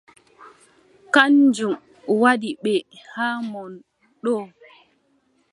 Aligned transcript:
Kanjum 1.13 1.73
waddi 2.21 2.49
ɓe 2.63 2.73
haa 3.13 3.37
mon 3.51 3.71
ɗo. 4.23 4.33